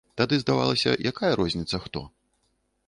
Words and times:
Тады 0.19 0.35
здавалася, 0.43 0.95
якая 1.11 1.31
розніца 1.43 1.83
хто? 1.89 2.05